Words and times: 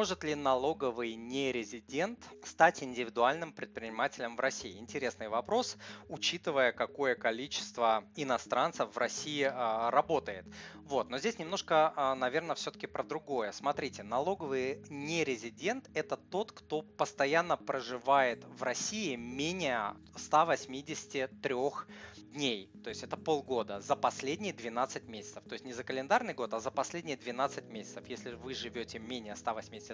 Может 0.00 0.24
ли 0.24 0.34
налоговый 0.34 1.14
нерезидент 1.14 2.18
стать 2.42 2.82
индивидуальным 2.82 3.52
предпринимателем 3.52 4.34
в 4.34 4.40
России? 4.40 4.78
Интересный 4.78 5.28
вопрос, 5.28 5.76
учитывая, 6.08 6.72
какое 6.72 7.14
количество 7.14 8.02
иностранцев 8.16 8.94
в 8.94 8.96
России 8.96 9.42
а, 9.42 9.90
работает. 9.90 10.46
Вот, 10.84 11.10
но 11.10 11.18
здесь 11.18 11.38
немножко, 11.38 11.92
а, 11.94 12.14
наверное, 12.14 12.54
все-таки 12.54 12.86
про 12.86 13.02
другое. 13.02 13.52
Смотрите, 13.52 14.02
налоговый 14.02 14.82
нерезидент– 14.88 15.90
это 15.94 16.16
тот, 16.16 16.52
кто 16.52 16.80
постоянно 16.80 17.58
проживает 17.58 18.42
в 18.46 18.62
России 18.62 19.16
менее 19.16 19.94
183 20.16 21.54
дней, 22.32 22.70
то 22.84 22.90
есть 22.90 23.02
это 23.02 23.16
полгода, 23.16 23.80
за 23.80 23.96
последние 23.96 24.52
12 24.52 25.08
месяцев. 25.08 25.42
То 25.48 25.54
есть 25.54 25.64
не 25.64 25.72
за 25.72 25.84
календарный 25.84 26.34
год, 26.34 26.54
а 26.54 26.60
за 26.60 26.70
последние 26.70 27.16
12 27.16 27.66
месяцев. 27.66 28.04
Если 28.06 28.32
вы 28.34 28.54
живете 28.54 28.98
менее 28.98 29.36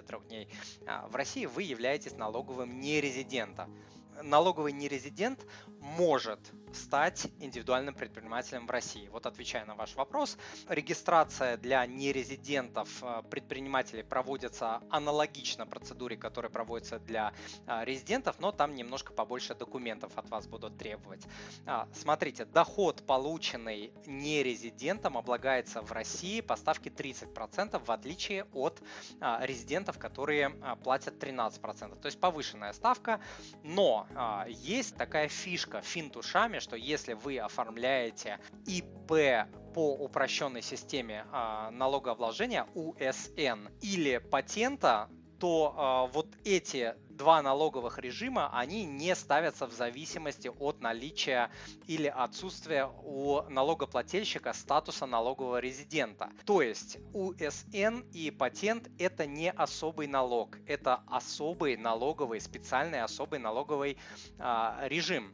183 0.01 0.19
дней 0.27 0.47
а, 0.85 1.07
в 1.07 1.15
России, 1.15 1.45
вы 1.45 1.63
являетесь 1.63 2.17
налоговым 2.17 2.79
нерезидентом 2.79 3.73
налоговый 4.23 4.71
нерезидент 4.71 5.45
может 5.79 6.39
стать 6.73 7.27
индивидуальным 7.39 7.93
предпринимателем 7.95 8.67
в 8.67 8.71
России? 8.71 9.07
Вот 9.09 9.25
отвечая 9.25 9.65
на 9.65 9.75
ваш 9.75 9.95
вопрос, 9.95 10.37
регистрация 10.67 11.57
для 11.57 11.85
нерезидентов 11.85 12.89
э, 13.01 13.23
предпринимателей 13.29 14.03
проводится 14.03 14.81
аналогично 14.89 15.65
процедуре, 15.65 16.17
которая 16.17 16.51
проводится 16.51 16.99
для 16.99 17.33
э, 17.65 17.85
резидентов, 17.85 18.39
но 18.39 18.51
там 18.51 18.75
немножко 18.75 19.13
побольше 19.13 19.55
документов 19.55 20.11
от 20.15 20.29
вас 20.29 20.47
будут 20.47 20.77
требовать. 20.77 21.25
А, 21.65 21.87
смотрите, 21.93 22.45
доход, 22.45 23.03
полученный 23.05 23.91
нерезидентом, 24.05 25.17
облагается 25.17 25.81
в 25.81 25.91
России 25.91 26.41
по 26.41 26.55
ставке 26.55 26.89
30%, 26.89 27.83
в 27.83 27.91
отличие 27.91 28.45
от 28.53 28.81
а, 29.19 29.45
резидентов, 29.45 29.97
которые 29.97 30.53
а, 30.61 30.75
платят 30.75 31.21
13%. 31.23 31.99
То 31.99 32.05
есть 32.05 32.19
повышенная 32.19 32.73
ставка, 32.73 33.19
но 33.63 34.06
есть 34.47 34.95
такая 34.95 35.27
фишка 35.27 35.81
финтушами, 35.81 36.59
что 36.59 36.75
если 36.75 37.13
вы 37.13 37.39
оформляете 37.39 38.39
ИП 38.65 39.47
по 39.73 39.93
упрощенной 39.93 40.61
системе 40.61 41.25
э, 41.31 41.69
налогообложения 41.69 42.65
УСН 42.73 43.67
или 43.81 44.17
патента, 44.17 45.09
то 45.39 46.07
э, 46.09 46.13
вот 46.13 46.27
эти 46.43 46.95
два 47.17 47.41
налоговых 47.41 47.99
режима, 47.99 48.49
они 48.53 48.85
не 48.85 49.15
ставятся 49.15 49.67
в 49.67 49.73
зависимости 49.73 50.49
от 50.59 50.81
наличия 50.81 51.49
или 51.87 52.07
отсутствия 52.07 52.89
у 53.03 53.41
налогоплательщика 53.49 54.53
статуса 54.53 55.05
налогового 55.05 55.59
резидента. 55.59 56.29
То 56.45 56.61
есть 56.61 56.97
УСН 57.13 58.03
и 58.13 58.31
патент 58.31 58.89
это 58.99 59.25
не 59.25 59.51
особый 59.51 60.07
налог, 60.07 60.57
это 60.67 61.01
особый 61.07 61.75
налоговый, 61.75 62.39
специальный 62.39 63.01
особый 63.01 63.39
налоговый 63.39 63.97
э, 64.37 64.87
режим. 64.87 65.33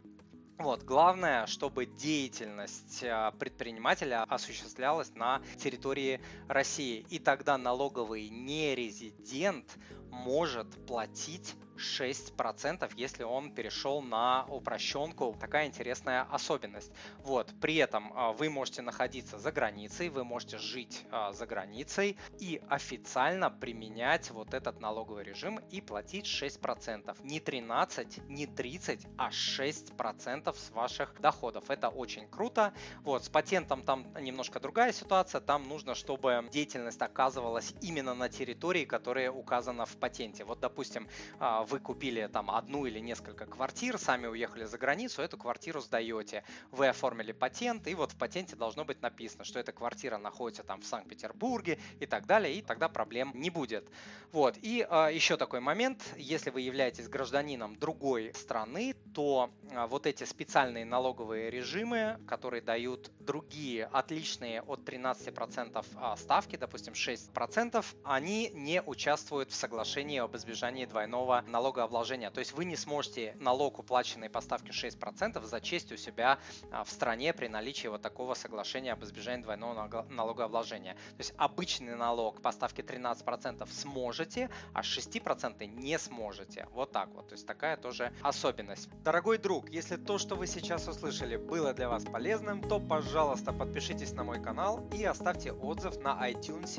Вот, 0.59 0.83
главное, 0.83 1.47
чтобы 1.47 1.87
деятельность 1.87 3.03
а, 3.03 3.31
предпринимателя 3.31 4.23
осуществлялась 4.23 5.11
на 5.15 5.41
территории 5.57 6.21
России. 6.47 7.05
И 7.09 7.17
тогда 7.17 7.57
налоговый 7.57 8.29
нерезидент 8.29 9.77
может 10.11 10.85
платить 10.85 11.55
6%, 11.77 12.91
если 12.95 13.23
он 13.23 13.51
перешел 13.51 14.01
на 14.01 14.45
упрощенку. 14.47 15.35
Такая 15.39 15.67
интересная 15.67 16.23
особенность. 16.23 16.91
Вот. 17.19 17.53
При 17.61 17.75
этом 17.75 18.11
а, 18.15 18.31
вы 18.31 18.49
можете 18.49 18.81
находиться 18.81 19.37
за 19.37 19.51
границей, 19.51 20.09
вы 20.09 20.23
можете 20.23 20.57
жить 20.57 21.05
а, 21.11 21.31
за 21.31 21.45
границей 21.45 22.17
и 22.39 22.61
официально 22.69 23.49
применять 23.49 24.31
вот 24.31 24.53
этот 24.53 24.79
налоговый 24.79 25.23
режим 25.23 25.59
и 25.71 25.81
платить 25.81 26.25
6%. 26.25 27.17
Не 27.23 27.39
13, 27.39 28.29
не 28.29 28.47
30, 28.47 29.07
а 29.17 29.29
6% 29.29 30.55
с 30.55 30.71
ваших 30.71 31.19
доходов. 31.19 31.69
Это 31.69 31.89
очень 31.89 32.27
круто. 32.27 32.73
Вот. 33.01 33.25
С 33.25 33.29
патентом 33.29 33.83
там 33.83 34.05
немножко 34.19 34.59
другая 34.59 34.91
ситуация. 34.91 35.41
Там 35.41 35.67
нужно, 35.67 35.95
чтобы 35.95 36.47
деятельность 36.51 37.01
оказывалась 37.01 37.73
именно 37.81 38.13
на 38.13 38.29
территории, 38.29 38.85
которая 38.85 39.31
указана 39.31 39.85
в 39.85 39.95
патенте. 39.97 40.43
Вот, 40.43 40.59
допустим, 40.59 41.07
а, 41.39 41.62
вы 41.65 41.79
купили 41.79 42.27
там 42.27 42.51
одну 42.51 42.85
или 42.85 42.99
несколько 42.99 43.45
квартир, 43.45 43.97
сами 43.97 44.27
уехали 44.27 44.65
за 44.65 44.77
границу, 44.77 45.21
эту 45.21 45.37
квартиру 45.37 45.81
сдаете. 45.81 46.43
Вы 46.71 46.87
оформили 46.87 47.31
патент, 47.31 47.87
и 47.87 47.95
вот 47.95 48.11
в 48.11 48.17
патенте 48.17 48.55
должно 48.55 48.85
быть 48.85 49.01
написано, 49.01 49.43
что 49.43 49.59
эта 49.59 49.71
квартира 49.71 50.17
находится 50.17 50.63
там 50.63 50.81
в 50.81 50.85
Санкт-Петербурге 50.85 51.79
и 51.99 52.05
так 52.05 52.25
далее, 52.25 52.53
и 52.55 52.61
тогда 52.61 52.89
проблем 52.89 53.31
не 53.33 53.49
будет. 53.49 53.89
Вот. 54.31 54.57
И 54.61 54.81
э, 54.81 54.87
а, 54.89 55.09
еще 55.09 55.37
такой 55.37 55.59
момент, 55.59 56.01
если 56.17 56.49
вы 56.49 56.61
являетесь 56.61 57.07
гражданином 57.07 57.75
другой 57.75 58.33
страны, 58.33 58.95
то 59.13 59.51
э, 59.69 59.85
вот 59.87 60.07
эти 60.07 60.23
специальные 60.23 60.85
налоговые 60.85 61.51
режимы, 61.51 62.19
которые 62.27 62.61
дают 62.61 63.11
другие 63.19 63.85
отличные 63.85 64.61
от 64.61 64.79
13% 64.81 65.85
а, 65.95 66.17
ставки, 66.17 66.55
допустим 66.55 66.93
6%, 66.93 67.85
они 68.03 68.49
не 68.53 68.81
участвуют 68.81 69.51
в 69.51 69.55
соглашении 69.55 70.19
об 70.19 70.35
избежании 70.35 70.85
двойного 70.85 71.43
налогообложения. 71.53 72.31
То 72.31 72.39
есть 72.39 72.51
вы 72.53 72.65
не 72.65 72.75
сможете 72.75 73.35
налог, 73.39 73.79
уплаченный 73.79 74.29
по 74.29 74.41
ставке 74.41 74.71
6%, 74.71 75.41
зачесть 75.45 75.91
у 75.91 75.97
себя 75.97 76.39
а, 76.71 76.83
в 76.83 76.89
стране 76.89 77.31
при 77.31 77.47
наличии 77.47 77.87
вот 77.87 78.01
такого 78.01 78.33
соглашения 78.33 78.91
об 78.91 79.03
избежании 79.03 79.43
двойного 79.43 80.05
налогообложения. 80.09 80.93
То 80.93 81.19
есть 81.19 81.33
обычный 81.37 81.95
налог 81.95 82.41
по 82.41 82.51
ставке 82.51 82.81
13% 82.81 83.69
сможете, 83.71 84.49
а 84.73 84.81
6% 84.81 85.65
не 85.67 85.99
сможете. 85.99 86.67
Вот 86.71 86.91
так 86.91 87.09
вот. 87.13 87.27
То 87.27 87.35
есть 87.35 87.45
такая 87.45 87.77
тоже 87.77 88.11
особенность. 88.21 88.89
Дорогой 89.03 89.37
друг, 89.37 89.69
если 89.69 89.95
то, 89.95 90.17
что 90.17 90.35
вы 90.35 90.47
сейчас 90.47 90.87
услышали, 90.87 91.37
было 91.37 91.73
для 91.73 91.87
вас 91.87 92.03
полезным, 92.03 92.61
то, 92.61 92.79
пожалуйста, 92.79 93.53
подпишитесь 93.53 94.13
на 94.13 94.23
мой 94.23 94.41
канал 94.41 94.89
и 94.91 95.03
оставьте 95.03 95.51
отзыв 95.51 95.97
на 95.99 96.17
iTunes 96.29 96.73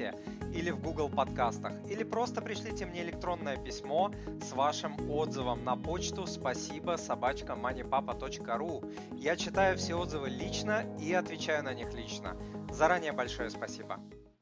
или 0.52 0.70
в 0.70 0.82
Google 0.82 1.08
подкастах. 1.08 1.72
Или 1.88 2.02
просто 2.02 2.42
пришлите 2.42 2.86
мне 2.86 3.02
электронное 3.02 3.56
письмо 3.56 4.10
с 4.42 4.52
вашим 4.52 4.63
отзывом 5.10 5.64
на 5.64 5.76
почту 5.76 6.26
спасибо 6.26 6.96
собачка 6.96 7.52
moneypapa.ru. 7.52 9.16
Я 9.16 9.36
читаю 9.36 9.76
все 9.76 9.94
отзывы 9.94 10.30
лично 10.30 10.84
и 10.98 11.12
отвечаю 11.12 11.62
на 11.64 11.74
них 11.74 11.92
лично. 11.92 12.36
Заранее 12.70 13.12
большое 13.12 13.50
спасибо. 13.50 14.00